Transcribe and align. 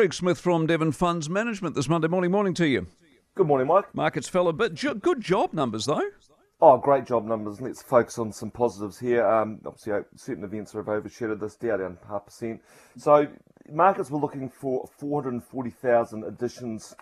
Greg 0.00 0.14
Smith 0.14 0.40
from 0.40 0.66
Devon 0.66 0.92
Funds 0.92 1.28
Management 1.28 1.74
this 1.74 1.86
Monday 1.86 2.08
morning. 2.08 2.30
Morning 2.30 2.54
to 2.54 2.66
you. 2.66 2.86
Good 3.34 3.46
morning, 3.46 3.66
Mike. 3.66 3.94
Markets 3.94 4.30
fell 4.30 4.48
a 4.48 4.52
bit. 4.54 4.74
Good 4.74 5.20
job 5.20 5.52
numbers, 5.52 5.84
though. 5.84 6.08
Oh, 6.62 6.78
great 6.78 7.04
job 7.04 7.26
numbers. 7.26 7.60
Let's 7.60 7.82
focus 7.82 8.18
on 8.18 8.32
some 8.32 8.50
positives 8.50 8.98
here. 8.98 9.26
Um, 9.26 9.60
obviously, 9.66 9.92
uh, 9.92 10.00
certain 10.16 10.42
events 10.42 10.72
have 10.72 10.88
overshadowed 10.88 11.38
this, 11.38 11.54
Dow 11.54 11.76
down 11.76 11.98
half 12.08 12.24
percent. 12.24 12.62
So, 12.96 13.26
markets 13.70 14.10
were 14.10 14.18
looking 14.18 14.48
for 14.48 14.88
440,000 14.96 16.24
additions 16.24 16.96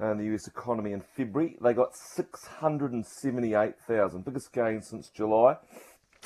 in 0.00 0.18
the 0.18 0.32
US 0.32 0.46
economy 0.46 0.92
in 0.92 1.00
February. 1.00 1.56
They 1.60 1.74
got 1.74 1.96
678,000, 1.96 4.24
biggest 4.24 4.52
gain 4.52 4.80
since 4.80 5.08
July. 5.08 5.56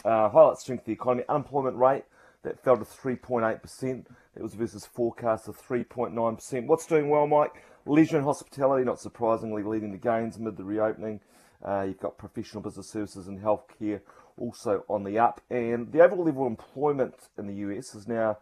Uh, 0.05 0.29
highlight 0.29 0.59
strength 0.59 0.81
of 0.81 0.87
the 0.89 0.93
economy. 0.93 1.25
Unemployment 1.31 1.79
rate 1.79 2.05
that 2.43 2.63
fell 2.63 2.77
to 2.77 2.85
3.8%. 2.85 4.07
It 4.37 4.43
was 4.43 4.55
versus 4.55 4.87
forecast 4.87 5.49
of 5.49 5.61
3.9%. 5.61 6.67
What's 6.67 6.87
doing 6.87 7.09
well, 7.09 7.27
Mike? 7.27 7.65
Leisure 7.87 8.17
and 8.17 8.25
hospitality, 8.25 8.85
not 8.85 9.01
surprisingly, 9.01 9.63
leading 9.63 9.93
the 9.93 9.99
gains 9.99 10.37
amid 10.37 10.57
the 10.57 10.65
reopening. 10.65 11.21
Uh, 11.67 11.85
you've 11.89 11.99
got 11.99 12.19
professional 12.19 12.63
business 12.63 12.91
services 12.91 13.27
and 13.27 13.41
healthcare 13.41 14.01
also 14.37 14.85
on 14.89 15.05
the 15.05 15.19
up. 15.19 15.41
And 15.51 15.93
the 15.93 16.01
overall 16.01 16.25
level 16.25 16.47
of 16.47 16.51
employment 16.51 17.15
in 17.37 17.47
the 17.47 17.55
US 17.55 17.95
is 17.95 18.07
now 18.07 18.39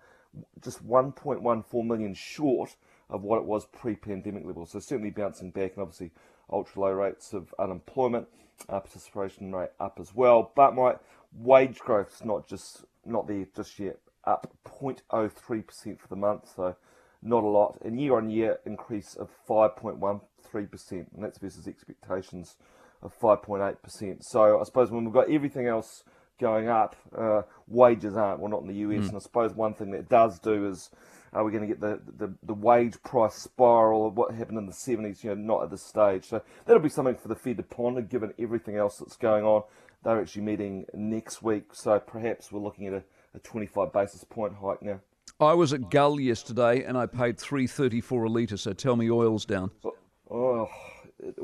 just 0.62 0.87
1.14 0.87 1.87
million 1.87 2.15
short 2.15 2.76
of 3.09 3.23
what 3.23 3.38
it 3.38 3.45
was 3.45 3.66
pre-pandemic 3.66 4.45
levels. 4.45 4.73
So 4.73 4.80
certainly 4.80 5.10
bouncing 5.10 5.51
back, 5.51 5.74
and 5.74 5.82
obviously 5.82 6.10
ultra 6.51 6.82
low 6.82 6.92
rates 6.92 7.32
of 7.32 7.54
unemployment, 7.59 8.28
uh, 8.68 8.80
participation 8.80 9.54
rate 9.54 9.70
up 9.80 9.98
as 10.01 10.15
well. 10.15 10.52
But 10.54 10.74
my 10.74 10.96
wage 11.38 11.78
growth 11.78 12.15
is 12.15 12.24
not 12.24 12.48
just 12.48 12.84
not 13.06 13.27
there 13.27 13.46
just 13.55 13.78
yet, 13.78 13.98
up 14.24 14.52
0.03% 14.66 16.01
for 16.01 16.09
the 16.09 16.16
month, 16.16 16.48
so 16.55 16.77
not 17.23 17.45
a 17.45 17.46
lot. 17.46 17.79
And 17.84 18.01
year 18.01 18.16
on 18.16 18.30
year 18.30 18.59
increase 18.66 19.15
of 19.16 19.30
5.13%, 19.48 20.20
and 20.91 21.06
that's 21.19 21.38
versus 21.38 21.66
expectations 21.66 22.57
of 23.02 23.18
5.8%. 23.18 24.18
So 24.21 24.60
I 24.60 24.65
suppose 24.65 24.90
when 24.90 25.04
we've 25.04 25.15
got 25.15 25.30
everything 25.30 25.66
else 25.66 26.02
going 26.40 26.68
up, 26.68 26.96
uh, 27.16 27.43
wages 27.66 28.16
aren't. 28.16 28.40
Well, 28.40 28.51
not 28.51 28.62
in 28.62 28.68
the 28.68 28.74
US. 28.74 29.04
Mm. 29.04 29.09
And 29.09 29.16
I 29.16 29.21
suppose 29.21 29.54
one 29.54 29.74
thing 29.74 29.90
that 29.93 30.09
does 30.09 30.38
do 30.38 30.68
is 30.68 30.90
are 31.37 31.45
we 31.45 31.52
going 31.52 31.62
to 31.62 31.68
get 31.68 31.80
the, 31.80 32.01
the, 32.16 32.32
the 32.45 32.54
wage 32.54 32.95
price 33.04 33.34
spiral 33.34 34.06
of 34.06 34.16
what 34.16 34.34
happened 34.34 34.56
in 34.56 34.65
the 34.65 34.73
70s? 34.73 35.23
You 35.23 35.34
know, 35.34 35.54
not 35.54 35.65
at 35.65 35.70
this 35.70 35.82
stage. 35.82 36.24
So 36.24 36.40
that'll 36.65 36.82
be 36.82 36.88
something 36.88 37.15
for 37.15 37.28
the 37.28 37.34
Fed 37.34 37.59
to 37.59 37.62
ponder, 37.62 38.01
given 38.01 38.32
everything 38.38 38.76
else 38.76 38.96
that's 38.96 39.16
going 39.16 39.45
on. 39.45 39.62
They're 40.02 40.18
actually 40.18 40.43
meeting 40.43 40.87
next 40.95 41.43
week, 41.43 41.74
so 41.74 41.98
perhaps 41.98 42.51
we're 42.51 42.60
looking 42.60 42.87
at 42.87 42.95
a, 42.95 43.02
a 43.34 43.38
25 43.40 43.93
basis 43.93 44.24
point 44.24 44.54
hike 44.62 44.80
now. 44.80 45.01
I 45.38 45.52
was 45.52 45.74
at 45.74 45.90
Gull 45.90 46.18
yesterday 46.18 46.84
and 46.84 46.96
I 46.96 47.04
paid 47.04 47.37
3.34 47.37 48.24
a 48.24 48.28
litre. 48.30 48.56
So 48.56 48.73
tell 48.73 48.96
me, 48.96 49.10
oil's 49.10 49.45
down. 49.45 49.71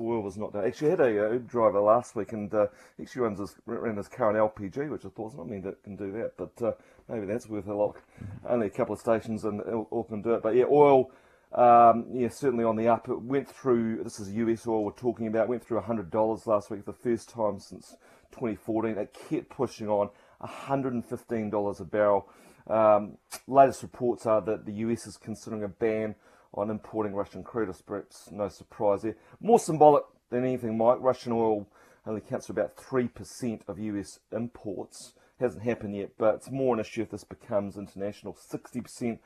Oil 0.02 0.22
was 0.22 0.36
not 0.36 0.52
down. 0.52 0.66
Actually, 0.66 0.88
I 0.88 0.90
had 0.90 1.00
a 1.00 1.26
uh, 1.26 1.38
driver 1.46 1.80
last 1.80 2.16
week 2.16 2.32
and 2.32 2.52
uh, 2.52 2.66
actually 3.00 3.22
runs 3.22 3.38
his, 3.38 3.54
ran 3.66 3.96
his 3.96 4.08
car 4.08 4.32
LPG, 4.32 4.90
which 4.90 5.04
I 5.04 5.08
thought 5.08 5.32
was 5.32 5.34
not 5.36 5.48
mean 5.48 5.62
that 5.62 5.82
can 5.82 5.96
do 5.96 6.12
that, 6.12 6.36
but 6.36 6.66
uh, 6.66 6.72
maybe 7.08 7.26
that's 7.26 7.48
worth 7.48 7.66
a 7.68 7.74
look. 7.74 8.02
Only 8.48 8.66
a 8.66 8.70
couple 8.70 8.94
of 8.94 9.00
stations 9.00 9.44
in 9.44 9.60
Auckland 9.92 10.24
do 10.24 10.34
it, 10.34 10.42
but 10.42 10.54
yeah, 10.54 10.64
oil. 10.70 11.10
Um, 11.54 12.06
yeah, 12.14 12.28
certainly 12.28 12.64
on 12.64 12.76
the 12.76 12.88
up. 12.88 13.08
It 13.08 13.20
went 13.20 13.48
through. 13.48 14.02
This 14.04 14.18
is 14.18 14.32
US 14.32 14.66
oil 14.66 14.84
we're 14.84 14.92
talking 14.92 15.26
about. 15.26 15.48
Went 15.48 15.62
through 15.62 15.80
hundred 15.80 16.10
dollars 16.10 16.46
last 16.46 16.70
week, 16.70 16.84
for 16.84 16.92
the 16.92 16.98
first 16.98 17.28
time 17.28 17.60
since 17.60 17.94
2014. 18.32 18.96
It 18.96 19.16
kept 19.28 19.50
pushing 19.50 19.88
on. 19.88 20.08
$115 20.42 21.80
a 21.80 21.84
barrel. 21.84 22.28
Um, 22.66 23.18
latest 23.46 23.82
reports 23.82 24.26
are 24.26 24.40
that 24.42 24.66
the 24.66 24.72
US 24.72 25.06
is 25.06 25.16
considering 25.16 25.64
a 25.64 25.68
ban 25.68 26.14
on 26.54 26.70
importing 26.70 27.14
Russian 27.14 27.42
crude, 27.42 27.74
perhaps 27.86 28.30
no 28.30 28.48
surprise 28.48 29.02
there. 29.02 29.16
More 29.40 29.58
symbolic 29.58 30.04
than 30.30 30.44
anything, 30.44 30.76
Mike. 30.76 30.98
Russian 31.00 31.32
oil 31.32 31.66
only 32.06 32.20
accounts 32.20 32.46
for 32.46 32.52
about 32.52 32.76
3% 32.76 33.60
of 33.68 33.78
US 33.78 34.18
imports. 34.32 35.14
Hasn't 35.40 35.64
happened 35.64 35.96
yet, 35.96 36.10
but 36.18 36.36
it's 36.36 36.50
more 36.50 36.74
an 36.74 36.80
issue 36.80 37.02
if 37.02 37.10
this 37.10 37.24
becomes 37.24 37.76
international. 37.76 38.34
60% 38.34 39.18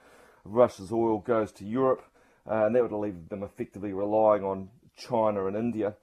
of 0.44 0.52
Russia's 0.52 0.92
oil 0.92 1.18
goes 1.18 1.52
to 1.52 1.64
Europe, 1.64 2.04
uh, 2.48 2.66
and 2.66 2.74
that 2.74 2.82
would 2.82 2.92
leave 2.92 3.28
them 3.28 3.42
effectively 3.42 3.92
relying 3.92 4.44
on 4.44 4.70
China 4.96 5.46
and 5.46 5.56
India. 5.56 5.94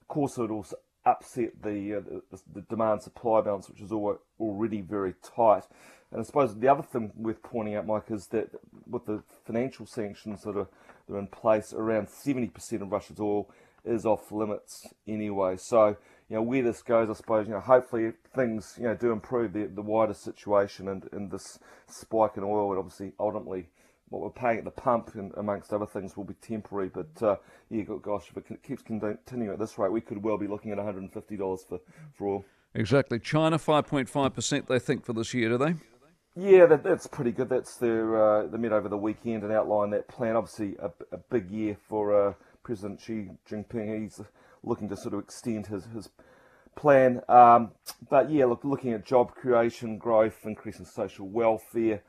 Of 0.00 0.08
course, 0.08 0.38
it 0.38 0.42
would 0.42 0.50
also 0.50 0.76
upset 1.04 1.62
the, 1.62 1.94
uh, 1.94 2.20
the, 2.30 2.40
the 2.54 2.60
demand 2.62 3.02
supply 3.02 3.40
balance, 3.40 3.68
which 3.68 3.80
is 3.80 3.92
already 3.92 4.80
very 4.80 5.14
tight. 5.22 5.64
And 6.10 6.20
I 6.20 6.24
suppose 6.24 6.56
the 6.56 6.68
other 6.68 6.82
thing 6.82 7.12
worth 7.16 7.42
pointing 7.42 7.74
out, 7.74 7.86
Mike, 7.86 8.10
is 8.10 8.26
that 8.28 8.50
with 8.88 9.04
the 9.06 9.22
financial 9.44 9.86
sanctions 9.86 10.42
that 10.42 10.56
are, 10.56 10.68
that 11.06 11.14
are 11.14 11.18
in 11.18 11.26
place, 11.26 11.72
around 11.72 12.08
70% 12.08 12.82
of 12.82 12.90
Russia's 12.90 13.20
oil 13.20 13.50
is 13.84 14.06
off 14.06 14.32
limits 14.32 14.86
anyway. 15.06 15.56
So, 15.56 15.96
you 16.28 16.36
know, 16.36 16.42
where 16.42 16.62
this 16.62 16.82
goes, 16.82 17.10
I 17.10 17.14
suppose, 17.14 17.46
you 17.46 17.54
know, 17.54 17.60
hopefully 17.60 18.12
things, 18.34 18.74
you 18.78 18.84
know, 18.84 18.94
do 18.94 19.12
improve 19.12 19.52
the, 19.52 19.66
the 19.66 19.82
wider 19.82 20.14
situation 20.14 20.88
and, 20.88 21.08
and 21.12 21.30
this 21.30 21.58
spike 21.86 22.36
in 22.36 22.42
oil 22.42 22.70
and 22.70 22.78
obviously 22.78 23.12
ultimately 23.18 23.68
what 24.10 24.22
we're 24.22 24.30
paying 24.30 24.58
at 24.58 24.64
the 24.64 24.70
pump, 24.70 25.14
and 25.14 25.32
amongst 25.36 25.72
other 25.72 25.86
things, 25.86 26.16
will 26.16 26.24
be 26.24 26.34
temporary. 26.34 26.88
But 26.88 27.22
uh, 27.22 27.36
yeah, 27.70 27.84
gosh, 28.02 28.30
if 28.30 28.36
it 28.36 28.62
keeps 28.62 28.82
continuing 28.82 29.52
at 29.52 29.58
this 29.58 29.78
rate, 29.78 29.92
we 29.92 30.00
could 30.00 30.22
well 30.22 30.38
be 30.38 30.46
looking 30.46 30.70
at 30.70 30.78
$150 30.78 31.68
for, 31.68 31.80
for 32.14 32.26
oil. 32.26 32.44
Exactly. 32.74 33.18
China, 33.18 33.58
5.5% 33.58 34.66
they 34.66 34.78
think 34.78 35.04
for 35.04 35.12
this 35.12 35.32
year, 35.34 35.48
do 35.50 35.58
they? 35.58 35.74
Yeah, 36.36 36.66
that, 36.66 36.84
that's 36.84 37.06
pretty 37.06 37.32
good. 37.32 37.48
That's 37.48 37.76
their 37.76 38.16
uh, 38.16 38.46
they 38.46 38.58
met 38.58 38.72
over 38.72 38.88
the 38.88 38.96
weekend 38.96 39.42
and 39.42 39.52
outlined 39.52 39.92
that 39.92 40.06
plan. 40.06 40.36
Obviously, 40.36 40.76
a, 40.80 40.90
a 41.10 41.18
big 41.18 41.50
year 41.50 41.76
for 41.88 42.28
uh, 42.28 42.32
President 42.62 43.00
Xi 43.00 43.30
Jinping. 43.50 44.02
He's 44.02 44.20
looking 44.62 44.88
to 44.88 44.96
sort 44.96 45.14
of 45.14 45.20
extend 45.20 45.66
his 45.66 45.86
his 45.86 46.10
plan. 46.76 47.22
Um, 47.28 47.72
but 48.08 48.30
yeah, 48.30 48.44
look, 48.44 48.64
looking 48.64 48.92
at 48.92 49.04
job 49.04 49.34
creation, 49.34 49.98
growth, 49.98 50.38
increasing 50.44 50.84
social 50.84 51.28
welfare, 51.28 52.02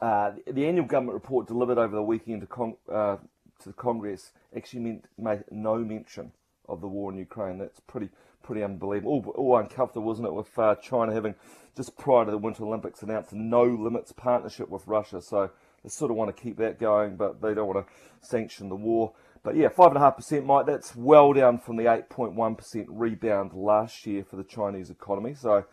uh, 0.00 0.32
the 0.46 0.66
annual 0.66 0.86
government 0.86 1.14
report 1.14 1.46
delivered 1.46 1.78
over 1.78 1.94
the 1.94 2.02
weekend 2.02 2.40
to, 2.42 2.46
Cong- 2.46 2.76
uh, 2.92 3.16
to 3.60 3.68
the 3.68 3.72
Congress 3.72 4.32
actually 4.56 4.80
meant 4.80 5.04
made 5.18 5.44
no 5.50 5.76
mention 5.78 6.32
of 6.68 6.80
the 6.80 6.88
war 6.88 7.12
in 7.12 7.18
Ukraine. 7.18 7.58
That's 7.58 7.80
pretty 7.80 8.10
pretty 8.42 8.62
unbelievable. 8.62 9.12
All, 9.12 9.34
all 9.36 9.58
uncomfortable, 9.58 10.06
wasn't 10.06 10.28
it, 10.28 10.34
with 10.34 10.56
uh, 10.58 10.74
China 10.76 11.12
having 11.12 11.34
just 11.76 11.96
prior 11.98 12.24
to 12.24 12.30
the 12.30 12.38
Winter 12.38 12.64
Olympics 12.64 13.02
announced 13.02 13.32
a 13.32 13.38
no 13.38 13.64
limits 13.64 14.12
partnership 14.12 14.68
with 14.68 14.86
Russia. 14.86 15.20
So 15.20 15.50
they 15.82 15.88
sort 15.88 16.10
of 16.10 16.16
want 16.16 16.34
to 16.34 16.42
keep 16.42 16.56
that 16.58 16.78
going, 16.78 17.16
but 17.16 17.40
they 17.42 17.54
don't 17.54 17.66
want 17.66 17.86
to 17.86 17.92
sanction 18.26 18.68
the 18.68 18.76
war. 18.76 19.12
But 19.42 19.56
yeah, 19.56 19.68
five 19.68 19.88
and 19.88 19.96
a 19.96 20.00
half 20.00 20.16
percent, 20.16 20.44
Mike. 20.44 20.66
That's 20.66 20.96
well 20.96 21.32
down 21.32 21.58
from 21.58 21.76
the 21.76 21.92
eight 21.92 22.08
point 22.08 22.34
one 22.34 22.56
percent 22.56 22.86
rebound 22.90 23.52
last 23.52 24.06
year 24.06 24.24
for 24.24 24.36
the 24.36 24.44
Chinese 24.44 24.90
economy. 24.90 25.34
So 25.34 25.64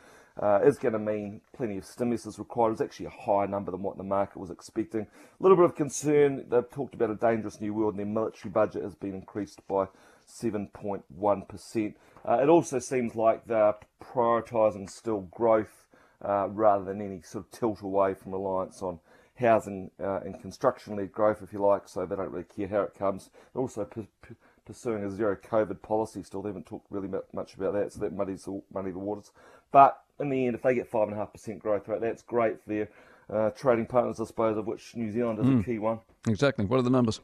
uh, 0.41 0.59
is 0.63 0.77
going 0.77 0.93
to 0.93 0.99
mean 0.99 1.41
plenty 1.55 1.77
of 1.77 1.85
stimulus 1.85 2.25
is 2.25 2.39
required. 2.39 2.71
It's 2.71 2.81
actually 2.81 3.05
a 3.07 3.11
higher 3.11 3.47
number 3.47 3.71
than 3.71 3.83
what 3.83 3.97
the 3.97 4.03
market 4.03 4.37
was 4.37 4.49
expecting. 4.49 5.01
A 5.01 5.07
little 5.43 5.57
bit 5.57 5.65
of 5.65 5.75
concern. 5.75 6.45
They've 6.49 6.69
talked 6.69 6.95
about 6.95 7.11
a 7.11 7.15
dangerous 7.15 7.61
new 7.61 7.73
world, 7.73 7.93
and 7.93 7.99
their 7.99 8.05
military 8.05 8.51
budget 8.51 8.83
has 8.83 8.95
been 8.95 9.13
increased 9.13 9.65
by 9.67 9.87
7.1%. 10.27 11.93
Uh, 12.25 12.39
it 12.41 12.49
also 12.49 12.79
seems 12.79 13.15
like 13.15 13.45
they're 13.45 13.75
prioritising 14.01 14.89
still 14.89 15.21
growth 15.21 15.87
uh, 16.23 16.47
rather 16.49 16.85
than 16.85 17.01
any 17.01 17.21
sort 17.21 17.45
of 17.45 17.51
tilt 17.51 17.81
away 17.81 18.13
from 18.13 18.31
reliance 18.31 18.81
on 18.81 18.99
housing 19.35 19.91
uh, 19.99 20.19
and 20.21 20.39
construction 20.41 20.95
led 20.95 21.11
growth, 21.11 21.41
if 21.43 21.51
you 21.53 21.59
like, 21.59 21.87
so 21.87 22.05
they 22.05 22.15
don't 22.15 22.31
really 22.31 22.45
care 22.45 22.67
how 22.67 22.81
it 22.81 22.95
comes. 22.97 23.29
They're 23.53 23.61
also 23.61 23.83
p- 23.85 24.07
p- 24.21 24.35
pursuing 24.65 25.03
a 25.03 25.11
zero 25.11 25.35
COVID 25.35 25.81
policy 25.81 26.23
still. 26.23 26.41
They 26.41 26.49
haven't 26.49 26.65
talked 26.65 26.87
really 26.89 27.09
much 27.33 27.55
about 27.55 27.73
that, 27.73 27.93
so 27.93 27.99
that 27.99 28.13
muddies 28.13 28.45
the, 28.45 28.61
muddy 28.73 28.91
the 28.91 28.99
waters. 28.99 29.31
But 29.71 30.02
in 30.19 30.29
the 30.29 30.47
end, 30.47 30.55
if 30.55 30.61
they 30.61 30.75
get 30.75 30.91
5.5% 30.91 31.59
growth 31.59 31.87
rate, 31.87 32.01
that's 32.01 32.21
great 32.21 32.61
for 32.63 32.69
their 32.69 32.89
uh, 33.29 33.49
trading 33.51 33.85
partners, 33.85 34.19
I 34.19 34.25
suppose, 34.25 34.57
of 34.57 34.67
which 34.67 34.93
New 34.95 35.09
Zealand 35.11 35.39
is 35.39 35.45
mm. 35.45 35.61
a 35.61 35.63
key 35.63 35.79
one. 35.79 35.99
Exactly. 36.27 36.65
What 36.65 36.79
are 36.79 36.83
the 36.83 36.89
numbers? 36.89 37.21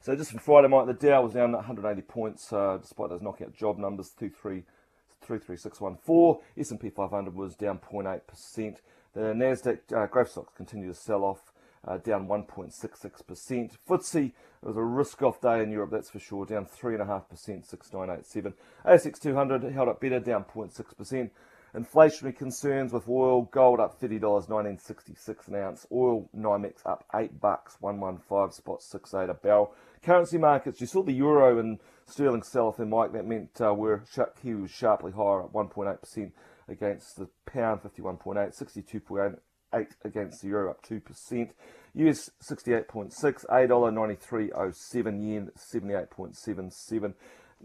So 0.00 0.14
just 0.14 0.30
from 0.30 0.40
Friday 0.40 0.68
night, 0.68 0.86
the 0.86 0.92
Dow 0.94 1.22
was 1.22 1.32
down 1.34 1.52
180 1.52 2.02
points, 2.02 2.52
uh, 2.52 2.78
despite 2.80 3.10
those 3.10 3.22
knockout 3.22 3.52
job 3.54 3.78
numbers, 3.78 4.10
33614. 4.10 6.36
S&P 6.56 6.90
500 6.90 7.34
was 7.34 7.56
down 7.56 7.78
0.8%. 7.78 8.76
The 9.12 9.20
Nasdaq 9.20 9.92
uh, 9.92 10.06
growth 10.06 10.30
stocks 10.30 10.52
continue 10.56 10.86
to 10.88 10.94
sell 10.94 11.24
off, 11.24 11.52
uh, 11.86 11.98
down 11.98 12.28
1.66%. 12.28 13.72
FTSE, 13.88 14.26
it 14.26 14.32
was 14.62 14.76
a 14.76 14.82
risk-off 14.82 15.40
day 15.40 15.62
in 15.62 15.70
Europe, 15.70 15.90
that's 15.90 16.10
for 16.10 16.20
sure, 16.20 16.46
down 16.46 16.66
3.5%, 16.66 17.66
6987. 17.66 18.54
ASX 18.86 19.20
200 19.20 19.64
held 19.72 19.88
up 19.88 20.00
better, 20.00 20.20
down 20.20 20.44
0.6%. 20.44 21.30
Inflationary 21.74 22.36
concerns 22.36 22.92
with 22.92 23.08
oil, 23.08 23.42
gold 23.42 23.78
up 23.78 24.00
$30, 24.00 24.20
1966 24.20 25.48
an 25.48 25.54
ounce. 25.54 25.86
Oil 25.92 26.28
NYMEX 26.36 26.84
up 26.84 27.04
8 27.14 27.40
bucks, 27.40 27.76
115 27.80 28.50
spot 28.52 28.82
68 28.82 29.30
a 29.30 29.34
barrel. 29.34 29.72
Currency 30.02 30.38
markets, 30.38 30.80
you 30.80 30.86
saw 30.86 31.02
the 31.02 31.12
euro 31.12 31.58
and 31.58 31.78
sterling 32.06 32.42
sell 32.42 32.68
off 32.68 32.78
there, 32.78 32.86
Mike. 32.86 33.12
That 33.12 33.26
meant 33.26 33.60
uh, 33.60 33.72
we're 33.72 34.02
Kiwi 34.42 34.62
was 34.62 34.70
sharply 34.70 35.12
higher 35.12 35.44
at 35.44 35.52
1.8% 35.52 36.32
against 36.68 37.16
the 37.16 37.28
pound, 37.46 37.82
51.8, 37.82 38.36
62.8 38.36 39.86
against 40.04 40.42
the 40.42 40.48
euro, 40.48 40.70
up 40.70 40.84
2%. 40.84 41.50
US 41.94 42.30
68.6, 42.42 43.46
$8.9307, 43.46 45.28
yen 45.28 45.50
78.77. 45.56 47.14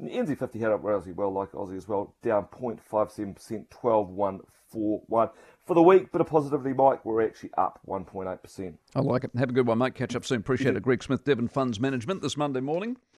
NZ50 0.01 0.59
had 0.59 0.71
up 0.71 0.83
relatively 0.83 1.13
well, 1.13 1.31
like 1.31 1.51
Aussie 1.51 1.77
as 1.77 1.87
well, 1.87 2.13
down 2.21 2.45
0.57%, 2.45 3.67
12.141. 3.69 5.29
For 5.65 5.73
the 5.73 5.81
week, 5.81 6.11
bit 6.11 6.21
of 6.21 6.27
positivity, 6.27 6.73
Mike, 6.73 7.03
we're 7.05 7.25
actually 7.25 7.51
up 7.57 7.79
1.8%. 7.87 8.77
I 8.93 8.99
like 8.99 9.23
it. 9.23 9.31
Have 9.37 9.49
a 9.49 9.53
good 9.53 9.67
one, 9.67 9.77
mate. 9.77 9.95
Catch 9.95 10.15
up 10.15 10.25
soon. 10.25 10.39
Appreciate 10.39 10.75
it. 10.75 10.83
Greg 10.83 11.01
Smith, 11.01 11.23
Devon 11.23 11.47
Funds 11.47 11.79
Management, 11.79 12.21
this 12.21 12.37
Monday 12.37 12.59
morning. 12.59 12.97